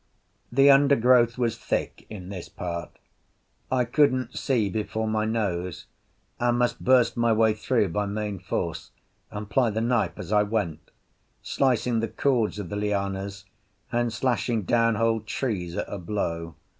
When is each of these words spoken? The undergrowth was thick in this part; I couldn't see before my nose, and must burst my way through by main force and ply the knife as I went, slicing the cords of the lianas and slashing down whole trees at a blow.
The 0.51 0.71
undergrowth 0.71 1.37
was 1.37 1.59
thick 1.59 2.07
in 2.09 2.29
this 2.29 2.49
part; 2.49 2.89
I 3.71 3.85
couldn't 3.85 4.35
see 4.35 4.67
before 4.67 5.07
my 5.07 5.25
nose, 5.25 5.85
and 6.39 6.57
must 6.57 6.83
burst 6.83 7.15
my 7.15 7.31
way 7.31 7.53
through 7.53 7.89
by 7.89 8.07
main 8.07 8.39
force 8.39 8.89
and 9.29 9.47
ply 9.47 9.69
the 9.69 9.79
knife 9.79 10.17
as 10.17 10.31
I 10.31 10.41
went, 10.41 10.89
slicing 11.43 11.99
the 11.99 12.07
cords 12.07 12.57
of 12.57 12.69
the 12.69 12.75
lianas 12.75 13.45
and 13.91 14.11
slashing 14.11 14.63
down 14.63 14.95
whole 14.95 15.19
trees 15.19 15.77
at 15.77 15.85
a 15.87 15.99
blow. 15.99 16.55